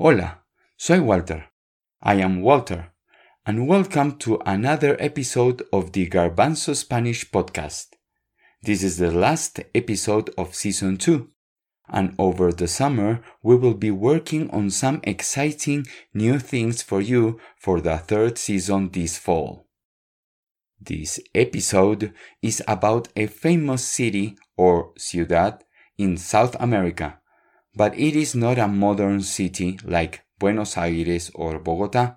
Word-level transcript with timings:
Hola, 0.00 0.44
soy 0.76 1.00
Walter. 1.00 1.46
I 2.00 2.20
am 2.20 2.40
Walter, 2.40 2.92
and 3.44 3.66
welcome 3.66 4.16
to 4.18 4.40
another 4.46 4.96
episode 5.00 5.64
of 5.72 5.90
the 5.90 6.08
Garbanzo 6.08 6.76
Spanish 6.76 7.28
podcast. 7.28 7.96
This 8.62 8.84
is 8.84 8.98
the 8.98 9.10
last 9.10 9.58
episode 9.74 10.30
of 10.38 10.54
season 10.54 10.98
2, 10.98 11.28
and 11.88 12.14
over 12.16 12.52
the 12.52 12.68
summer 12.68 13.24
we 13.42 13.56
will 13.56 13.74
be 13.74 13.90
working 13.90 14.48
on 14.50 14.70
some 14.70 15.00
exciting 15.02 15.84
new 16.14 16.38
things 16.38 16.80
for 16.80 17.00
you 17.00 17.40
for 17.56 17.80
the 17.80 17.98
third 17.98 18.38
season 18.38 18.90
this 18.90 19.18
fall. 19.18 19.66
This 20.80 21.18
episode 21.34 22.14
is 22.40 22.62
about 22.68 23.08
a 23.16 23.26
famous 23.26 23.84
city 23.84 24.36
or 24.56 24.92
ciudad 24.96 25.64
in 25.96 26.16
South 26.16 26.54
America 26.60 27.18
but 27.74 27.98
it 27.98 28.16
is 28.16 28.34
not 28.34 28.58
a 28.58 28.68
modern 28.68 29.20
city 29.22 29.78
like 29.84 30.24
Buenos 30.38 30.76
Aires 30.76 31.30
or 31.34 31.58
Bogota. 31.58 32.16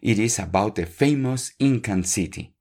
It 0.00 0.18
is 0.18 0.38
about 0.38 0.76
the 0.76 0.86
famous 0.86 1.52
Incan 1.58 2.04
city. 2.04 2.54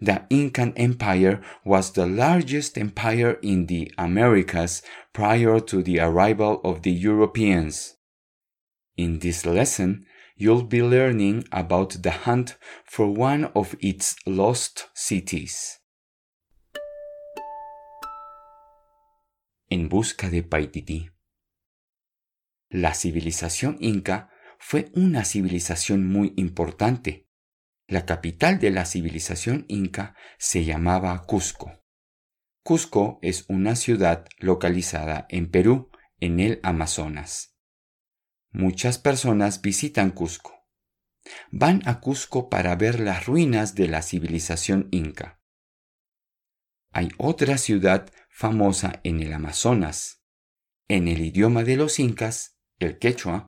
The 0.00 0.26
Incan 0.30 0.72
Empire 0.76 1.40
was 1.64 1.92
the 1.92 2.06
largest 2.06 2.76
empire 2.76 3.38
in 3.40 3.66
the 3.66 3.92
Americas 3.96 4.82
prior 5.12 5.60
to 5.60 5.82
the 5.82 6.00
arrival 6.00 6.60
of 6.64 6.82
the 6.82 6.90
Europeans. 6.90 7.94
In 8.96 9.20
this 9.20 9.46
lesson, 9.46 10.04
you'll 10.36 10.64
be 10.64 10.82
learning 10.82 11.44
about 11.52 12.02
the 12.02 12.10
hunt 12.10 12.56
for 12.84 13.06
one 13.14 13.44
of 13.54 13.76
its 13.80 14.16
lost 14.26 14.88
cities. 14.92 15.78
En 19.70 19.88
busca 19.88 20.28
de 20.28 20.42
Paititi. 20.42 21.08
La 22.72 22.94
civilización 22.94 23.76
inca 23.80 24.30
fue 24.58 24.90
una 24.94 25.26
civilización 25.26 26.08
muy 26.08 26.32
importante. 26.38 27.28
La 27.86 28.06
capital 28.06 28.58
de 28.60 28.70
la 28.70 28.86
civilización 28.86 29.66
inca 29.68 30.16
se 30.38 30.64
llamaba 30.64 31.22
Cusco. 31.26 31.84
Cusco 32.62 33.18
es 33.20 33.44
una 33.48 33.76
ciudad 33.76 34.26
localizada 34.38 35.26
en 35.28 35.50
Perú, 35.50 35.90
en 36.18 36.40
el 36.40 36.60
Amazonas. 36.62 37.58
Muchas 38.52 38.96
personas 38.96 39.60
visitan 39.60 40.10
Cusco. 40.10 40.66
Van 41.50 41.82
a 41.84 42.00
Cusco 42.00 42.48
para 42.48 42.74
ver 42.74 43.00
las 43.00 43.26
ruinas 43.26 43.74
de 43.74 43.88
la 43.88 44.00
civilización 44.00 44.88
inca. 44.92 45.42
Hay 46.90 47.10
otra 47.18 47.58
ciudad 47.58 48.10
famosa 48.30 49.02
en 49.04 49.20
el 49.20 49.34
Amazonas. 49.34 50.24
En 50.88 51.06
el 51.06 51.20
idioma 51.20 51.64
de 51.64 51.76
los 51.76 51.98
incas 51.98 52.51
el 52.82 52.98
quechua, 52.98 53.46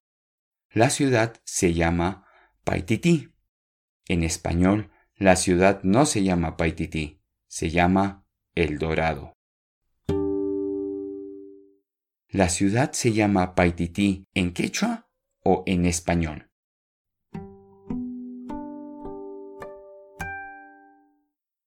la 0.70 0.90
ciudad 0.90 1.40
se 1.44 1.74
llama 1.74 2.26
Paititi. 2.64 3.32
En 4.06 4.22
español, 4.22 4.90
la 5.16 5.36
ciudad 5.36 5.82
no 5.82 6.06
se 6.06 6.22
llama 6.22 6.56
Paititi, 6.56 7.20
se 7.46 7.70
llama 7.70 8.26
El 8.54 8.78
Dorado. 8.78 9.32
¿La 12.28 12.48
ciudad 12.48 12.92
se 12.92 13.12
llama 13.12 13.54
Paititi 13.54 14.26
en 14.34 14.52
quechua 14.52 15.08
o 15.44 15.62
en 15.66 15.86
español? 15.86 16.50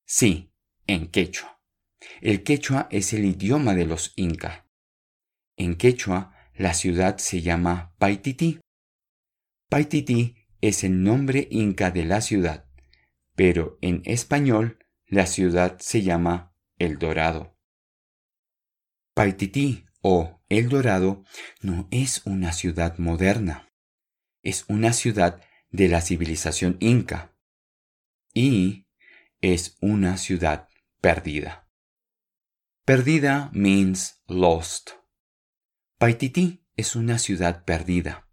Sí, 0.06 0.51
en 0.88 1.07
quechua. 1.07 1.61
El 2.22 2.44
quechua 2.44 2.88
es 2.91 3.13
el 3.13 3.25
idioma 3.25 3.73
de 3.75 3.85
los 3.85 4.13
incas. 4.16 4.63
En 5.56 5.75
quechua, 5.75 6.37
la 6.57 6.73
ciudad 6.73 7.18
se 7.18 7.41
llama 7.41 7.94
Paititi. 8.00 8.59
Paititi 9.69 10.35
es 10.59 10.84
el 10.84 11.03
nombre 11.03 11.47
inca 11.51 11.91
de 11.91 12.03
la 12.03 12.22
ciudad, 12.22 12.68
pero 13.35 13.78
en 13.81 14.01
español 14.06 14.79
la 15.06 15.28
ciudad 15.28 15.78
se 15.79 16.01
llama 16.01 16.56
El 16.79 16.97
Dorado. 16.97 17.56
Paititi 19.13 19.85
o 20.01 20.41
El 20.50 20.69
Dorado 20.69 21.23
no 21.62 21.88
es 21.91 22.25
una 22.25 22.51
ciudad 22.53 22.97
moderna, 22.97 23.72
es 24.41 24.66
una 24.68 24.94
ciudad 24.94 25.41
de 25.69 25.89
la 25.89 26.01
civilización 26.01 26.78
inca 26.79 27.35
y 28.34 28.88
es 29.41 29.78
una 29.79 30.18
ciudad 30.18 30.69
perdida. 31.01 31.69
Perdida 32.84 33.51
means 33.53 34.24
lost. 34.28 34.97
Paititi 36.00 36.63
es 36.75 36.96
una 36.96 37.18
ciudad 37.18 37.66
perdida. 37.66 38.30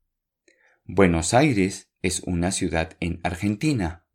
Buenos 0.84 1.32
Aires 1.32 1.90
es 2.02 2.20
una 2.20 2.50
ciudad 2.50 2.94
en 3.00 3.20
Argentina. 3.22 4.06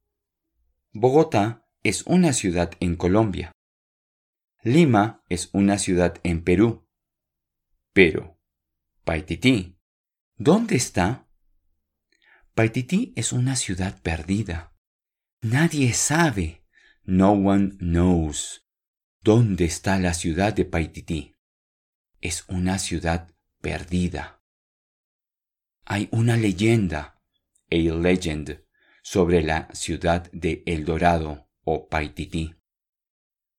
Bogotá 0.91 1.67
es 1.81 2.03
una 2.05 2.33
ciudad 2.33 2.73
en 2.79 2.95
Colombia. 2.95 3.51
Lima 4.61 5.23
es 5.29 5.49
una 5.51 5.79
ciudad 5.79 6.19
en 6.21 6.43
Perú. 6.43 6.87
Pero, 7.91 8.39
Paititi, 9.03 9.79
¿dónde 10.35 10.75
está? 10.75 11.27
Paititi 12.53 13.13
es 13.15 13.33
una 13.33 13.55
ciudad 13.55 13.99
perdida. 14.03 14.75
Nadie 15.41 15.93
sabe. 15.93 16.67
No 17.03 17.31
one 17.31 17.77
knows. 17.79 18.67
¿Dónde 19.21 19.65
está 19.65 19.97
la 19.97 20.13
ciudad 20.13 20.53
de 20.53 20.65
Paititi? 20.65 21.35
Es 22.21 22.45
una 22.47 22.77
ciudad 22.77 23.33
perdida. 23.61 24.41
Hay 25.85 26.07
una 26.11 26.37
leyenda, 26.37 27.21
a 27.71 27.75
legend, 27.75 28.63
sobre 29.01 29.41
la 29.41 29.69
ciudad 29.73 30.31
de 30.31 30.63
El 30.65 30.85
Dorado 30.85 31.49
o 31.63 31.87
Paititi. 31.87 32.55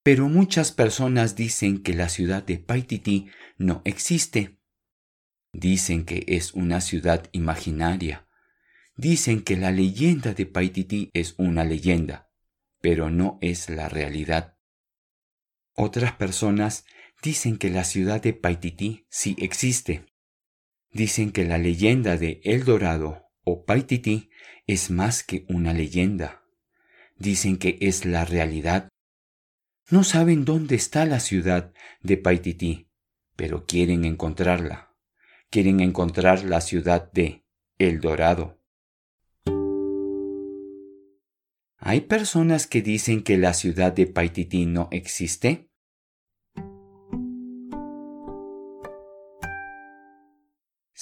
Pero 0.02 0.28
muchas 0.28 0.72
personas 0.72 1.36
dicen 1.36 1.82
que 1.82 1.94
la 1.94 2.08
ciudad 2.08 2.42
de 2.42 2.58
Paititi 2.58 3.30
no 3.58 3.82
existe. 3.84 4.58
Dicen 5.52 6.04
que 6.04 6.24
es 6.28 6.54
una 6.54 6.80
ciudad 6.80 7.28
imaginaria. 7.32 8.26
Dicen 8.96 9.42
que 9.42 9.56
la 9.56 9.72
leyenda 9.72 10.32
de 10.32 10.46
Paititi 10.46 11.10
es 11.12 11.34
una 11.36 11.64
leyenda, 11.64 12.30
pero 12.80 13.10
no 13.10 13.38
es 13.40 13.68
la 13.68 13.88
realidad. 13.88 14.56
Otras 15.74 16.12
personas 16.12 16.84
Dicen 17.22 17.58
que 17.58 17.68
la 17.68 17.84
ciudad 17.84 18.22
de 18.22 18.32
Paititi 18.32 19.04
sí 19.10 19.36
existe. 19.38 20.06
Dicen 20.90 21.32
que 21.32 21.44
la 21.44 21.58
leyenda 21.58 22.16
de 22.16 22.40
El 22.44 22.64
Dorado 22.64 23.30
o 23.44 23.64
Paititi 23.64 24.30
es 24.66 24.90
más 24.90 25.22
que 25.22 25.44
una 25.48 25.74
leyenda. 25.74 26.42
Dicen 27.18 27.58
que 27.58 27.76
es 27.80 28.06
la 28.06 28.24
realidad. 28.24 28.88
No 29.90 30.02
saben 30.04 30.44
dónde 30.46 30.76
está 30.76 31.04
la 31.04 31.20
ciudad 31.20 31.74
de 32.00 32.16
Paititi, 32.16 32.88
pero 33.36 33.66
quieren 33.66 34.04
encontrarla. 34.04 34.94
Quieren 35.50 35.80
encontrar 35.80 36.44
la 36.44 36.60
ciudad 36.60 37.12
de 37.12 37.44
El 37.76 38.00
Dorado. 38.00 38.58
¿Hay 41.76 42.02
personas 42.02 42.66
que 42.66 42.82
dicen 42.82 43.22
que 43.22 43.36
la 43.36 43.52
ciudad 43.52 43.92
de 43.92 44.06
Paititi 44.06 44.64
no 44.66 44.88
existe? 44.90 45.69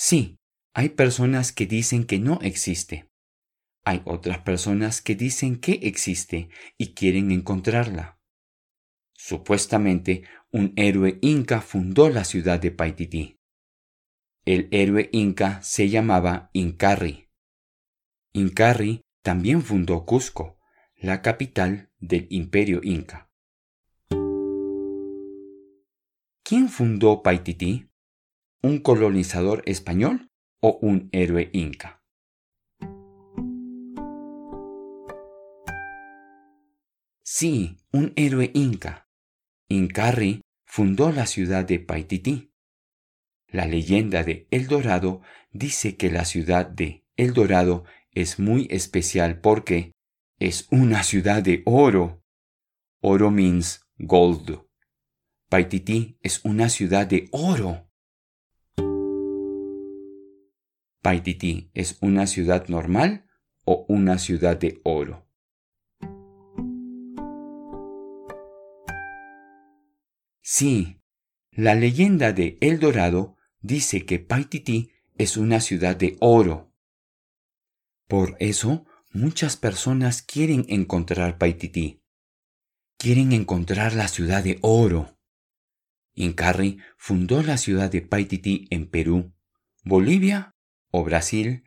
Sí, 0.01 0.39
hay 0.75 0.91
personas 0.91 1.51
que 1.51 1.67
dicen 1.67 2.05
que 2.05 2.21
no 2.21 2.39
existe. 2.43 3.11
Hay 3.85 4.01
otras 4.05 4.39
personas 4.39 5.03
que 5.03 5.17
dicen 5.17 5.59
que 5.59 5.73
existe 5.83 6.51
y 6.77 6.95
quieren 6.95 7.33
encontrarla. 7.33 8.21
Supuestamente, 9.17 10.23
un 10.53 10.73
héroe 10.77 11.19
inca 11.21 11.61
fundó 11.61 12.11
la 12.11 12.23
ciudad 12.23 12.61
de 12.61 12.71
Paititi. 12.71 13.41
El 14.45 14.69
héroe 14.71 15.09
inca 15.11 15.61
se 15.63 15.89
llamaba 15.89 16.51
Incarri. 16.53 17.29
Incarri 18.33 19.01
también 19.25 19.63
fundó 19.63 20.07
Cusco, 20.07 20.61
la 20.95 21.23
capital 21.23 21.91
del 21.99 22.29
imperio 22.31 22.79
inca. 22.85 23.33
¿Quién 26.45 26.69
fundó 26.69 27.21
Paititi? 27.25 27.88
Un 28.63 28.79
colonizador 28.79 29.63
español 29.67 30.31
o 30.61 30.79
un 30.83 31.09
héroe 31.13 31.49
inca. 31.53 32.03
Sí, 37.23 37.77
un 37.93 38.13
héroe 38.17 38.51
inca. 38.55 39.09
Incarri 39.69 40.41
fundó 40.67 41.13
la 41.13 41.27
ciudad 41.27 41.65
de 41.65 41.79
Paititi. 41.79 42.53
La 43.47 43.67
leyenda 43.67 44.25
de 44.25 44.49
El 44.51 44.67
Dorado 44.67 45.21
dice 45.53 45.97
que 45.97 46.11
la 46.11 46.25
ciudad 46.25 46.67
de 46.67 47.05
El 47.17 47.35
Dorado 47.35 47.85
es 48.11 48.41
muy 48.41 48.67
especial 48.71 49.41
porque 49.41 49.93
es 50.41 50.67
una 50.71 51.05
ciudad 51.05 51.43
de 51.43 51.63
oro. 51.65 52.25
Oro 53.01 53.31
means 53.31 53.83
gold. 53.99 54.63
Paititi 55.49 56.19
es 56.23 56.45
una 56.45 56.69
ciudad 56.69 57.07
de 57.07 57.29
oro. 57.31 57.88
Paititi 61.01 61.71
es 61.75 61.97
una 62.01 62.27
ciudad 62.27 62.67
normal 62.69 63.25
o 63.65 63.87
una 63.89 64.19
ciudad 64.19 64.57
de 64.57 64.81
oro. 64.83 65.29
Sí, 70.43 71.03
la 71.53 71.77
leyenda 71.77 72.33
de 72.33 72.59
El 72.61 72.81
Dorado 72.81 73.37
dice 73.61 74.07
que 74.07 74.19
Paititi 74.19 74.91
es 75.17 75.37
una 75.37 75.61
ciudad 75.61 75.95
de 75.95 76.17
oro. 76.21 76.75
Por 78.09 78.37
eso, 78.41 78.85
muchas 79.13 79.57
personas 79.57 80.23
quieren 80.23 80.65
encontrar 80.69 81.39
Paititi. 81.39 82.03
Quieren 82.97 83.33
encontrar 83.33 83.93
la 83.95 84.09
ciudad 84.09 84.43
de 84.43 84.59
oro. 84.63 85.17
Incarri 86.15 86.79
fundó 86.97 87.43
la 87.43 87.57
ciudad 87.57 87.89
de 87.89 88.03
Paititi 88.03 88.67
en 88.71 88.91
Perú, 88.91 89.33
Bolivia 89.85 90.58
o 90.91 91.05
Brasil, 91.05 91.65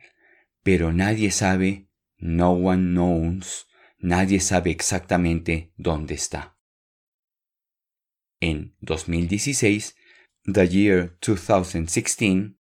pero 0.62 0.92
nadie 0.92 1.30
sabe, 1.30 1.88
no 2.18 2.52
one 2.52 2.92
knows, 2.92 3.66
nadie 3.98 4.40
sabe 4.40 4.70
exactamente 4.70 5.72
dónde 5.76 6.14
está. 6.14 6.58
En 8.40 8.74
2016, 8.80 9.96
The 10.44 10.68
Year 10.68 11.18
2016, 11.20 12.56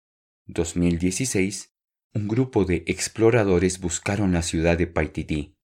2016, 0.46 1.74
un 2.14 2.28
grupo 2.28 2.66
de 2.66 2.84
exploradores 2.88 3.80
buscaron 3.80 4.34
la 4.34 4.42
ciudad 4.42 4.78
de 4.78 4.86
Paititi. 4.86 5.58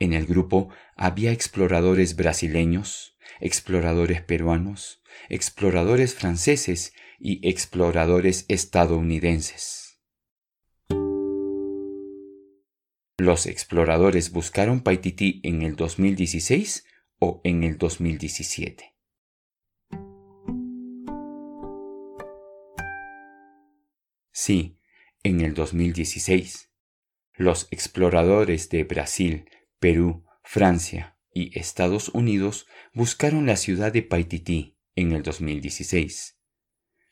En 0.00 0.14
el 0.14 0.26
grupo 0.26 0.70
había 0.96 1.30
exploradores 1.30 2.16
brasileños, 2.16 3.16
exploradores 3.40 4.22
peruanos, 4.22 5.02
exploradores 5.28 6.14
franceses 6.14 6.92
y 7.20 7.46
exploradores 7.48 8.44
estadounidenses. 8.48 9.81
¿Los 13.24 13.46
exploradores 13.46 14.32
buscaron 14.32 14.80
Paititi 14.80 15.40
en 15.44 15.62
el 15.62 15.76
2016 15.76 16.84
o 17.20 17.40
en 17.44 17.62
el 17.62 17.78
2017? 17.78 18.96
Sí, 24.32 24.76
en 25.22 25.40
el 25.40 25.54
2016. 25.54 26.72
Los 27.34 27.68
exploradores 27.70 28.70
de 28.70 28.82
Brasil, 28.82 29.48
Perú, 29.78 30.24
Francia 30.42 31.16
y 31.32 31.56
Estados 31.56 32.08
Unidos 32.08 32.66
buscaron 32.92 33.46
la 33.46 33.54
ciudad 33.54 33.92
de 33.92 34.02
Paititi 34.02 34.78
en 34.96 35.12
el 35.12 35.22
2016. 35.22 36.40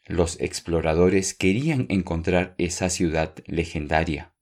Los 0.06 0.40
exploradores 0.40 1.34
querían 1.34 1.86
encontrar 1.88 2.56
esa 2.58 2.90
ciudad 2.90 3.36
legendaria. 3.46 4.34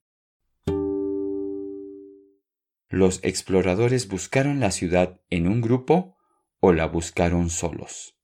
¿Los 2.91 3.19
exploradores 3.23 4.07
buscaron 4.07 4.59
la 4.59 4.71
ciudad 4.71 5.21
en 5.29 5.47
un 5.47 5.61
grupo 5.61 6.17
o 6.59 6.73
la 6.73 6.87
buscaron 6.87 7.51
solos? 7.51 8.17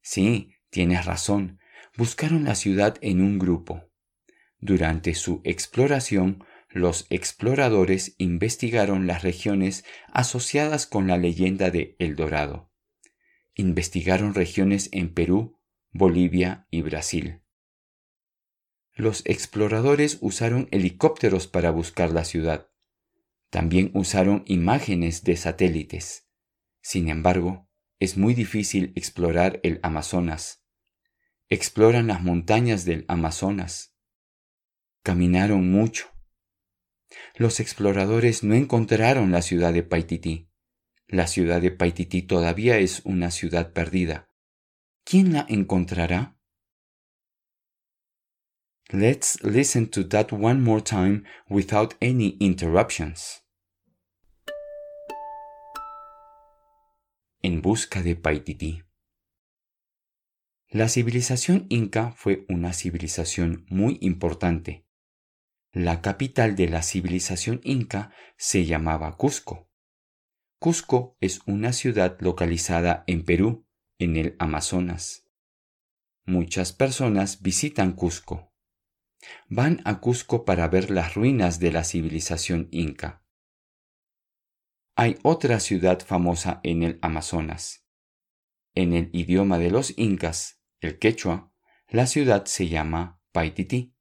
Sí, 0.00 0.54
tienes 0.70 1.06
razón, 1.06 1.58
buscaron 1.96 2.44
la 2.44 2.54
ciudad 2.54 2.96
en 3.00 3.20
un 3.20 3.40
grupo. 3.40 3.90
Durante 4.60 5.12
su 5.14 5.40
exploración, 5.42 6.44
los 6.68 7.06
exploradores 7.10 8.14
investigaron 8.18 9.08
las 9.08 9.24
regiones 9.24 9.84
asociadas 10.12 10.86
con 10.86 11.08
la 11.08 11.16
leyenda 11.16 11.72
de 11.72 11.96
El 11.98 12.14
Dorado. 12.14 12.70
Investigaron 13.54 14.34
regiones 14.34 14.88
en 14.92 15.12
Perú, 15.12 15.58
Bolivia 15.90 16.68
y 16.70 16.82
Brasil. 16.82 17.41
Los 18.94 19.22
exploradores 19.24 20.18
usaron 20.20 20.68
helicópteros 20.70 21.46
para 21.46 21.70
buscar 21.70 22.12
la 22.12 22.24
ciudad. 22.24 22.68
También 23.48 23.90
usaron 23.94 24.44
imágenes 24.46 25.24
de 25.24 25.36
satélites. 25.36 26.28
Sin 26.82 27.08
embargo, 27.08 27.68
es 28.00 28.16
muy 28.16 28.34
difícil 28.34 28.92
explorar 28.94 29.60
el 29.62 29.80
Amazonas. 29.82 30.64
Exploran 31.48 32.08
las 32.08 32.22
montañas 32.22 32.84
del 32.84 33.04
Amazonas. 33.08 33.94
Caminaron 35.02 35.70
mucho. 35.70 36.10
Los 37.34 37.60
exploradores 37.60 38.42
no 38.42 38.54
encontraron 38.54 39.32
la 39.32 39.42
ciudad 39.42 39.72
de 39.72 39.82
Paititi. 39.82 40.50
La 41.06 41.26
ciudad 41.26 41.60
de 41.60 41.70
Paititi 41.70 42.22
todavía 42.22 42.78
es 42.78 43.02
una 43.04 43.30
ciudad 43.30 43.72
perdida. 43.72 44.28
¿Quién 45.04 45.32
la 45.32 45.46
encontrará? 45.48 46.38
Let's 48.92 49.42
listen 49.42 49.88
to 49.90 50.04
that 50.08 50.32
one 50.32 50.60
more 50.60 50.82
time 50.82 51.24
without 51.48 51.94
any 52.00 52.36
interruptions. 52.40 53.42
en 57.42 57.60
busca 57.60 58.02
de 58.02 58.14
Paititi. 58.16 58.84
La 60.68 60.88
civilización 60.88 61.66
inca 61.68 62.12
fue 62.12 62.46
una 62.48 62.72
civilización 62.72 63.66
muy 63.68 63.98
importante. 64.00 64.86
La 65.72 66.00
capital 66.00 66.54
de 66.54 66.68
la 66.68 66.82
civilización 66.82 67.60
inca 67.64 68.12
se 68.36 68.64
llamaba 68.64 69.16
Cusco. 69.16 69.68
Cusco 70.58 71.16
es 71.20 71.40
una 71.46 71.72
ciudad 71.72 72.16
localizada 72.20 73.02
en 73.06 73.24
Perú, 73.24 73.66
en 73.98 74.16
el 74.16 74.36
Amazonas. 74.38 75.26
Muchas 76.24 76.72
personas 76.72 77.42
visitan 77.42 77.92
Cusco. 77.92 78.51
Van 79.48 79.80
a 79.84 80.00
Cusco 80.00 80.44
para 80.44 80.68
ver 80.68 80.90
las 80.90 81.14
ruinas 81.14 81.58
de 81.60 81.72
la 81.72 81.84
civilización 81.84 82.68
inca. 82.70 83.24
Hay 84.94 85.18
otra 85.22 85.60
ciudad 85.60 86.00
famosa 86.00 86.60
en 86.62 86.82
el 86.82 86.98
Amazonas. 87.02 87.86
En 88.74 88.92
el 88.92 89.10
idioma 89.12 89.58
de 89.58 89.70
los 89.70 89.96
incas, 89.98 90.60
el 90.80 90.98
quechua, 90.98 91.52
la 91.88 92.06
ciudad 92.06 92.46
se 92.46 92.68
llama 92.68 93.20
Paititi. 93.32 93.94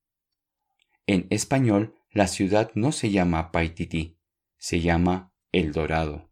En 1.08 1.28
español, 1.30 1.96
la 2.10 2.28
ciudad 2.28 2.72
no 2.75 2.92
se 2.92 3.12
llama 3.12 3.51
Paititi, 3.51 4.20
se 4.58 4.82
llama 4.82 5.34
El 5.51 5.72
Dorado. 5.72 6.32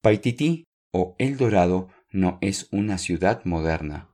Paititi 0.00 0.66
o 0.92 1.16
El 1.18 1.36
Dorado 1.36 1.88
no 2.10 2.38
es 2.40 2.68
una 2.72 2.98
ciudad 2.98 3.44
moderna, 3.44 4.07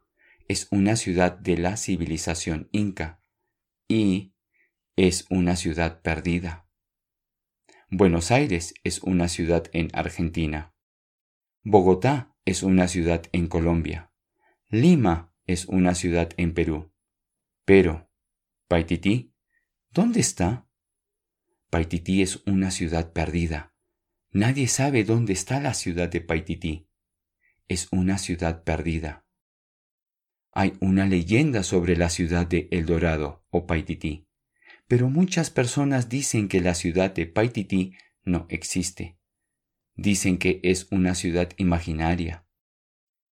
es 0.48 0.68
una 0.70 0.96
ciudad 0.96 1.38
de 1.38 1.56
la 1.56 1.76
civilización 1.76 2.68
inca 2.72 3.20
y 3.88 4.34
es 4.96 5.26
una 5.30 5.56
ciudad 5.56 6.02
perdida. 6.02 6.68
Buenos 7.90 8.30
Aires 8.30 8.74
es 8.84 9.00
una 9.02 9.28
ciudad 9.28 9.64
en 9.72 9.88
Argentina. 9.92 10.74
Bogotá 11.62 12.34
es 12.44 12.62
una 12.62 12.88
ciudad 12.88 13.22
en 13.32 13.48
Colombia. 13.48 14.12
Lima 14.68 15.32
es 15.46 15.66
una 15.66 15.94
ciudad 15.94 16.30
en 16.36 16.54
Perú. 16.54 16.92
Pero, 17.64 18.10
Paititi, 18.68 19.34
¿dónde 19.90 20.20
está? 20.20 20.68
Paititi 21.70 22.22
es 22.22 22.42
una 22.46 22.70
ciudad 22.70 23.12
perdida. 23.12 23.74
Nadie 24.30 24.68
sabe 24.68 25.04
dónde 25.04 25.32
está 25.32 25.60
la 25.60 25.74
ciudad 25.74 26.08
de 26.08 26.20
Paititi. 26.20 26.88
Es 27.68 27.88
una 27.92 28.18
ciudad 28.18 28.64
perdida. 28.64 29.23
Hay 30.54 30.74
una 30.80 31.06
leyenda 31.06 31.62
sobre 31.62 31.96
la 31.96 32.08
ciudad 32.08 32.46
de 32.46 32.68
El 32.70 32.86
Dorado 32.86 33.44
o 33.50 33.66
Paititi 33.66 34.24
pero 34.86 35.08
muchas 35.08 35.50
personas 35.50 36.08
dicen 36.08 36.48
que 36.48 36.60
la 36.60 36.74
ciudad 36.74 37.12
de 37.12 37.26
Paititi 37.26 37.94
no 38.22 38.46
existe. 38.48 39.18
Dicen 39.94 40.38
que 40.38 40.60
es 40.62 40.88
una 40.90 41.14
ciudad 41.14 41.50
imaginaria. 41.56 42.46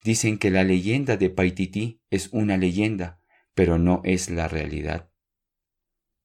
Dicen 0.03 0.37
que 0.37 0.49
la 0.49 0.63
leyenda 0.63 1.17
de 1.17 1.29
Paititi 1.29 2.01
es 2.09 2.29
una 2.31 2.57
leyenda, 2.57 3.21
pero 3.53 3.77
no 3.77 4.01
es 4.03 4.29
la 4.29 4.47
realidad. 4.47 5.11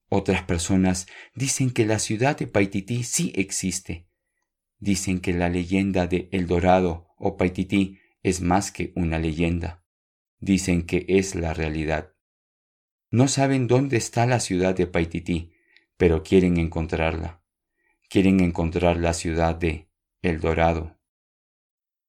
Otras 0.09 0.43
personas 0.43 1.07
dicen 1.35 1.71
que 1.71 1.85
la 1.85 1.99
ciudad 1.99 2.37
de 2.37 2.47
Paititi 2.47 3.03
sí 3.03 3.33
existe. 3.35 4.07
Dicen 4.79 5.19
que 5.19 5.33
la 5.33 5.49
leyenda 5.49 6.07
de 6.07 6.29
El 6.31 6.47
Dorado 6.47 7.09
o 7.17 7.35
Paititi 7.35 7.99
es 8.23 8.41
más 8.41 8.71
que 8.71 8.93
una 8.95 9.19
leyenda. 9.19 9.83
Dicen 10.39 10.85
que 10.85 11.05
es 11.07 11.35
la 11.35 11.53
realidad. 11.53 12.13
No 13.09 13.27
saben 13.27 13.67
dónde 13.67 13.97
está 13.97 14.25
la 14.25 14.39
ciudad 14.39 14.75
de 14.75 14.87
Paitití, 14.87 15.53
pero 15.97 16.23
quieren 16.23 16.57
encontrarla. 16.57 17.43
Quieren 18.09 18.39
encontrar 18.39 18.97
la 18.97 19.13
ciudad 19.13 19.55
de 19.55 19.89
El 20.21 20.39
Dorado. 20.39 20.97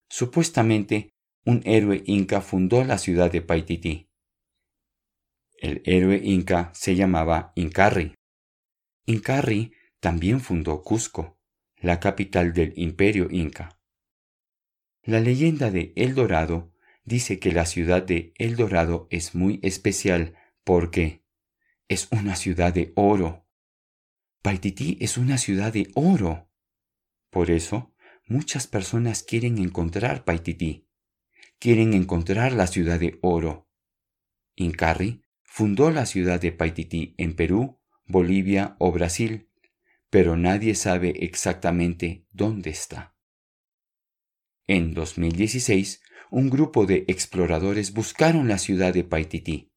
Supuestamente, 0.09 1.15
un 1.45 1.63
héroe 1.65 2.03
inca 2.07 2.41
fundó 2.41 2.85
la 2.85 2.99
ciudad 2.99 3.31
de 3.31 3.43
Paitití. 3.43 4.11
El 5.57 5.83
héroe 5.85 6.21
inca 6.23 6.71
se 6.75 6.95
llamaba 6.95 7.53
Incarri. 7.57 8.15
Incarri 9.07 9.73
también 10.01 10.41
fundó 10.41 10.83
Cusco, 10.83 11.39
la 11.77 12.01
capital 12.01 12.53
del 12.53 12.73
imperio 12.77 13.29
inca. 13.31 13.81
La 15.03 15.21
leyenda 15.21 15.71
de 15.71 15.93
El 15.97 16.15
Dorado 16.15 16.73
dice 17.09 17.39
que 17.39 17.53
la 17.53 17.67
ciudad 17.67 18.03
de 18.03 18.33
El 18.37 18.55
Dorado 18.57 19.09
es 19.11 19.35
muy 19.35 19.59
especial 19.63 20.37
porque 20.63 21.25
es 21.89 22.09
una 22.13 22.37
ciudad 22.37 22.73
de 22.73 22.93
oro. 22.95 23.47
Paitití 24.43 24.99
es 25.01 25.17
una 25.17 25.39
ciudad 25.39 25.73
de 25.73 25.91
oro. 25.95 26.51
Por 27.31 27.51
eso, 27.51 27.95
muchas 28.27 28.67
personas 28.67 29.23
quieren 29.23 29.59
encontrar 29.59 30.25
Paitití. 30.25 30.87
Quieren 31.59 31.95
encontrar 31.95 32.53
la 32.53 32.67
ciudad 32.67 33.01
de 33.01 33.19
oro. 33.23 33.69
Incarri 34.55 35.23
fundó 35.43 35.91
la 35.91 36.07
ciudad 36.07 36.41
de 36.41 36.53
Paitití 36.53 37.15
en 37.17 37.35
Perú, 37.35 37.81
Bolivia 38.07 38.77
o 38.79 38.93
Brasil, 38.93 39.51
pero 40.11 40.37
nadie 40.37 40.75
sabe 40.75 41.25
exactamente 41.25 42.27
dónde 42.31 42.71
está. 42.71 43.18
En 44.69 44.93
2016, 44.93 46.03
un 46.31 46.51
grupo 46.51 46.85
de 46.85 47.07
exploradores 47.09 47.95
buscaron 47.95 48.49
la 48.49 48.59
ciudad 48.59 48.93
de 48.93 49.03
Paitití. 49.03 49.73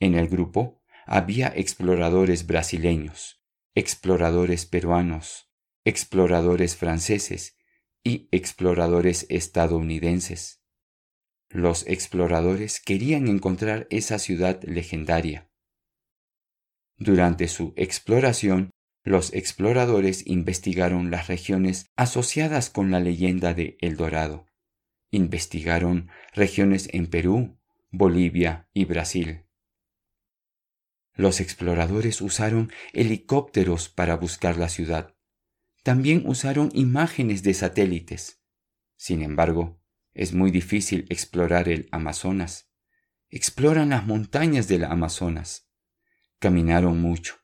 En 0.00 0.14
el 0.14 0.28
grupo 0.28 0.80
había 1.04 1.48
exploradores 1.54 2.46
brasileños, 2.46 3.42
exploradores 3.74 4.64
peruanos, 4.64 5.50
exploradores 5.84 6.74
franceses 6.74 7.58
y 8.02 8.28
exploradores 8.32 9.26
estadounidenses. 9.28 10.62
Los 11.50 11.86
exploradores 11.86 12.80
querían 12.80 13.28
encontrar 13.28 13.86
esa 13.90 14.18
ciudad 14.18 14.62
legendaria. 14.64 15.50
Durante 16.96 17.46
su 17.48 17.74
exploración, 17.76 18.70
los 19.04 19.34
exploradores 19.34 20.26
investigaron 20.26 21.10
las 21.10 21.28
regiones 21.28 21.90
asociadas 21.94 22.70
con 22.70 22.90
la 22.90 23.00
leyenda 23.00 23.52
de 23.52 23.76
El 23.80 23.96
Dorado. 23.96 24.46
Investigaron 25.10 26.08
regiones 26.32 26.88
en 26.90 27.06
Perú, 27.08 27.58
Bolivia 27.90 28.66
y 28.72 28.86
Brasil. 28.86 29.44
Los 31.12 31.40
exploradores 31.40 32.22
usaron 32.22 32.72
helicópteros 32.94 33.90
para 33.90 34.16
buscar 34.16 34.56
la 34.56 34.70
ciudad. 34.70 35.14
También 35.82 36.22
usaron 36.26 36.70
imágenes 36.72 37.42
de 37.42 37.52
satélites. 37.52 38.42
Sin 38.96 39.20
embargo, 39.20 39.82
es 40.14 40.32
muy 40.32 40.50
difícil 40.50 41.04
explorar 41.10 41.68
el 41.68 41.88
Amazonas. 41.92 42.70
Exploran 43.28 43.90
las 43.90 44.06
montañas 44.06 44.66
del 44.66 44.84
Amazonas. 44.84 45.68
Caminaron 46.38 47.00
mucho. 47.02 47.43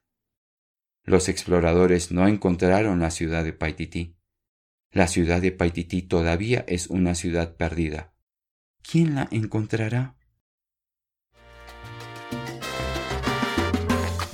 Los 1.04 1.28
exploradores 1.28 2.12
no 2.12 2.28
encontraron 2.28 3.00
la 3.00 3.10
ciudad 3.10 3.44
de 3.44 3.52
Paitití. 3.52 4.16
La 4.92 5.06
ciudad 5.06 5.40
de 5.40 5.52
Paitití 5.52 6.02
todavía 6.02 6.64
es 6.68 6.88
una 6.88 7.14
ciudad 7.14 7.56
perdida. 7.56 8.12
¿Quién 8.82 9.14
la 9.14 9.28
encontrará? 9.30 10.16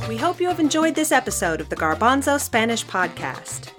We 0.08 0.16
hope 0.16 0.40
you 0.40 0.48
have 0.48 0.60
enjoyed 0.60 0.94
this 0.94 1.12
episode 1.12 1.60
of 1.60 1.68
the 1.68 1.76
Garbanzo 1.76 2.40
Spanish 2.40 2.86
Podcast. 2.86 3.72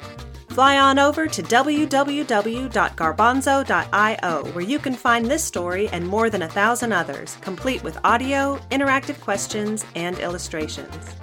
Fly 0.50 0.78
on 0.78 1.00
over 1.00 1.28
to 1.28 1.44
www.garbanzo.io 1.44 4.44
where 4.54 4.66
you 4.66 4.80
can 4.80 4.94
find 4.94 5.26
this 5.26 5.44
story 5.44 5.88
and 5.90 6.08
more 6.08 6.30
than 6.30 6.42
a 6.42 6.48
thousand 6.48 6.92
others, 6.92 7.38
complete 7.42 7.84
with 7.84 7.98
audio, 8.04 8.58
interactive 8.72 9.20
questions, 9.22 9.86
and 9.96 10.20
illustrations. 10.20 11.16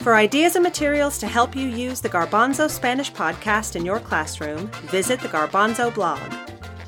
For 0.00 0.14
ideas 0.14 0.56
and 0.56 0.62
materials 0.62 1.18
to 1.18 1.26
help 1.26 1.54
you 1.54 1.68
use 1.68 2.00
the 2.00 2.08
Garbanzo 2.08 2.70
Spanish 2.70 3.12
podcast 3.12 3.76
in 3.76 3.84
your 3.84 4.00
classroom, 4.00 4.68
visit 4.84 5.20
the 5.20 5.28
Garbanzo 5.28 5.94
blog. 5.94 6.18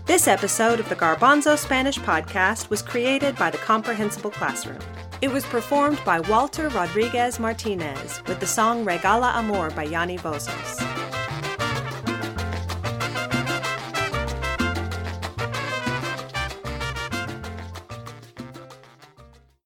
This 0.07 0.27
episode 0.27 0.81
of 0.81 0.89
the 0.89 0.97
Garbanzo 0.97 1.59
Spanish 1.59 1.99
podcast 1.99 2.71
was 2.71 2.81
created 2.81 3.37
by 3.37 3.51
the 3.51 3.59
Comprehensible 3.59 4.31
Classroom. 4.31 4.81
It 5.21 5.31
was 5.31 5.45
performed 5.45 6.01
by 6.07 6.21
Walter 6.21 6.71
Rodriguez 6.71 7.39
Martinez 7.39 8.23
with 8.27 8.41
the 8.41 8.47
song 8.47 8.83
Regala 8.83 9.35
Amor 9.35 9.71
by 9.73 9.85
Yanni 9.85 10.17
Vozos. 10.17 10.92